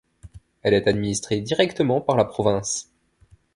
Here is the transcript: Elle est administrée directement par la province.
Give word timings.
Elle 0.63 0.73
est 0.73 0.87
administrée 0.87 1.41
directement 1.41 2.01
par 2.01 2.17
la 2.17 2.25
province. 2.25 2.89